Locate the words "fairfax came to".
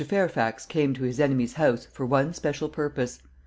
0.03-1.03